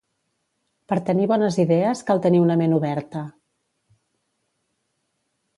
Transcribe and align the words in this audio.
Per 0.93 0.97
tenir 1.09 1.27
bones 1.31 1.59
idees 1.65 2.01
cal 2.09 2.23
tenir 2.29 2.41
una 2.45 2.57
ment 2.63 2.75
oberta 2.81 3.23